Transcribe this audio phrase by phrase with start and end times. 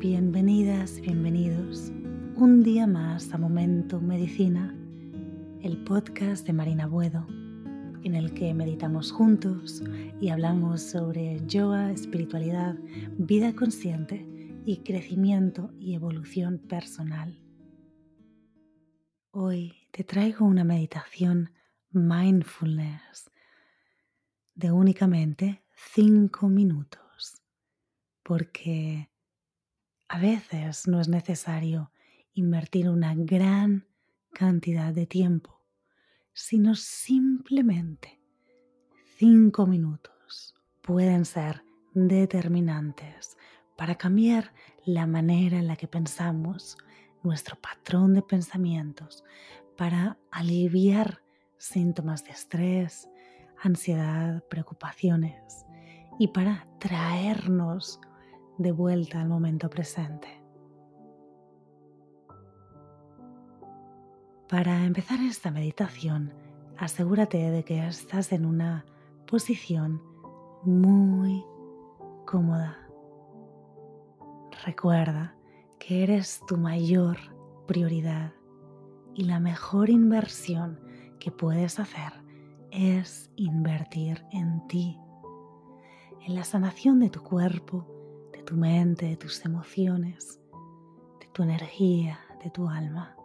[0.00, 1.92] Bienvenidas, bienvenidos
[2.34, 4.74] un día más a Momento Medicina,
[5.60, 7.26] el podcast de Marina Buedo,
[8.02, 9.82] en el que meditamos juntos
[10.18, 12.76] y hablamos sobre yoga, espiritualidad,
[13.18, 14.26] vida consciente
[14.64, 17.38] y crecimiento y evolución personal.
[19.32, 21.52] Hoy te traigo una meditación
[21.90, 23.30] mindfulness
[24.54, 27.42] de únicamente 5 minutos,
[28.22, 29.09] porque
[30.10, 31.92] a veces no es necesario
[32.34, 33.86] invertir una gran
[34.32, 35.62] cantidad de tiempo,
[36.32, 38.20] sino simplemente
[39.18, 41.62] 5 minutos pueden ser
[41.94, 43.36] determinantes
[43.76, 44.52] para cambiar
[44.84, 46.76] la manera en la que pensamos,
[47.22, 49.22] nuestro patrón de pensamientos,
[49.76, 51.22] para aliviar
[51.56, 53.08] síntomas de estrés,
[53.62, 55.64] ansiedad, preocupaciones
[56.18, 58.00] y para traernos
[58.60, 60.28] de vuelta al momento presente.
[64.50, 66.34] Para empezar esta meditación,
[66.76, 68.84] asegúrate de que estás en una
[69.26, 70.02] posición
[70.62, 71.42] muy
[72.26, 72.76] cómoda.
[74.66, 75.34] Recuerda
[75.78, 77.16] que eres tu mayor
[77.66, 78.34] prioridad
[79.14, 80.78] y la mejor inversión
[81.18, 82.12] que puedes hacer
[82.70, 84.98] es invertir en ti,
[86.26, 87.99] en la sanación de tu cuerpo,
[88.50, 90.40] tu mente, de tus emociones,
[91.20, 93.16] de tu energía, de tu alma.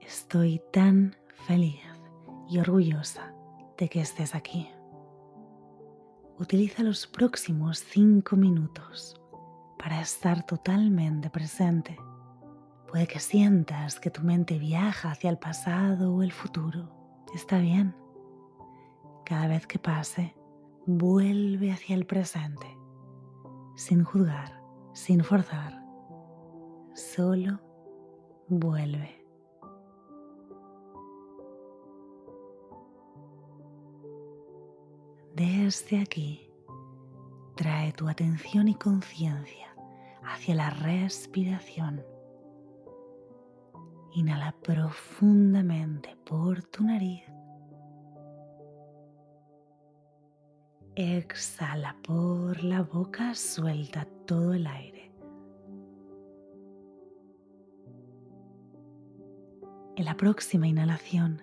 [0.00, 1.82] Estoy tan feliz
[2.48, 3.34] y orgullosa
[3.76, 4.70] de que estés aquí.
[6.38, 9.20] Utiliza los próximos cinco minutos
[9.76, 11.96] para estar totalmente presente
[12.90, 16.90] Puede que sientas que tu mente viaja hacia el pasado o el futuro.
[17.32, 17.94] Está bien.
[19.24, 20.34] Cada vez que pase,
[20.86, 22.66] vuelve hacia el presente,
[23.76, 25.80] sin juzgar, sin forzar.
[26.94, 27.60] Solo
[28.48, 29.24] vuelve.
[35.34, 36.50] Desde aquí,
[37.56, 39.74] trae tu atención y conciencia
[40.22, 42.04] hacia la respiración
[44.12, 47.22] Inhala profundamente por tu nariz.
[51.02, 55.10] Exhala por la boca, suelta todo el aire.
[59.96, 61.42] En la próxima inhalación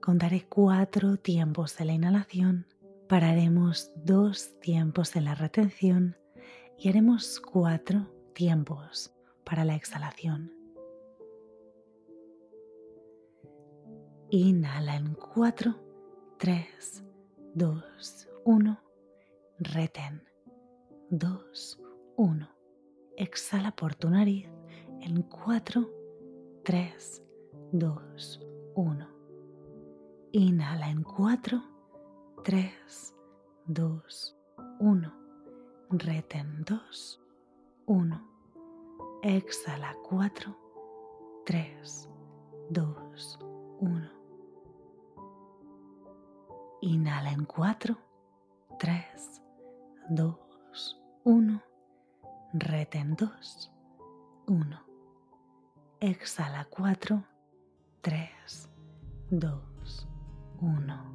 [0.00, 2.66] contaré cuatro tiempos de la inhalación,
[3.08, 6.16] pararemos dos tiempos de la retención
[6.76, 9.14] y haremos cuatro tiempos
[9.44, 10.52] para la exhalación.
[14.30, 15.76] Inhala en 4,
[16.38, 17.04] 3,
[17.54, 18.76] 2, 1.
[19.60, 20.24] Retén.
[21.10, 21.80] 2,
[22.16, 22.48] 1.
[23.16, 24.48] Exhala por tu nariz
[25.00, 25.88] en 4,
[26.64, 27.22] 3,
[27.70, 28.40] 2,
[28.74, 29.08] 1.
[30.32, 31.62] Inhala en 4,
[32.42, 33.14] 3,
[33.66, 34.36] 2,
[34.80, 35.14] 1.
[35.90, 37.22] Retén 2,
[37.86, 38.28] 1.
[39.22, 40.56] Exhala 4,
[41.46, 42.08] 3,
[42.70, 43.38] 2,
[43.78, 44.10] 1.
[46.80, 48.09] Inhala en 4, 3,
[50.08, 50.38] 2,
[51.24, 51.62] 1.
[52.54, 53.70] Reten 2,
[54.46, 54.78] 1.
[56.00, 57.22] Exhala 4,
[58.00, 58.30] 3,
[59.30, 59.60] 2,
[60.60, 61.09] 1.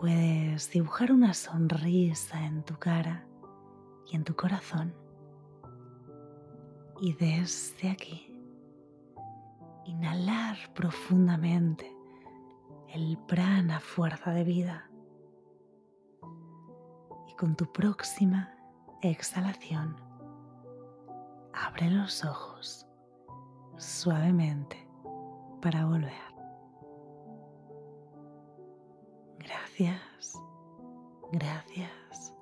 [0.00, 3.26] Puedes dibujar una sonrisa en tu cara
[4.06, 4.94] y en tu corazón.
[7.00, 8.30] Y desde aquí,
[9.86, 11.90] inhalar profundamente
[12.92, 14.90] el prana fuerza de vida.
[17.28, 18.54] Y con tu próxima
[19.00, 19.96] exhalación,
[21.54, 22.86] abre los ojos
[23.78, 24.86] suavemente
[25.62, 26.35] para volver.
[29.38, 30.40] Gracias,
[31.32, 32.34] gracias,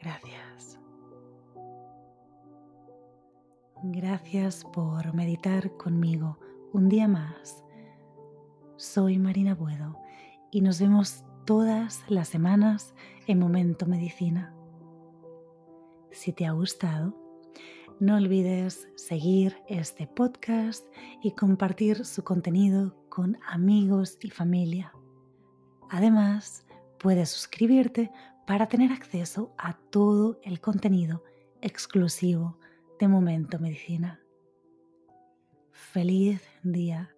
[0.00, 0.78] gracias.
[3.84, 6.38] Gracias por meditar conmigo
[6.72, 7.64] un día más.
[8.76, 9.98] Soy Marina Buedo
[10.50, 12.94] y nos vemos todas las semanas
[13.26, 14.54] en Momento Medicina.
[16.12, 17.16] Si te ha gustado,
[17.98, 20.86] no olvides seguir este podcast
[21.22, 24.92] y compartir su contenido con amigos y familia.
[25.92, 26.64] Además,
[26.98, 28.10] puedes suscribirte
[28.46, 31.22] para tener acceso a todo el contenido
[31.60, 32.58] exclusivo
[32.98, 34.18] de Momento Medicina.
[35.70, 37.14] Feliz día,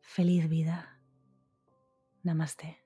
[0.00, 1.00] feliz vida.
[2.22, 2.85] Namaste.